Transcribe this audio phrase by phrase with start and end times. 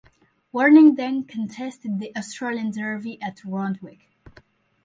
[0.51, 4.09] Warning then contested the Australian Derby at Randwick.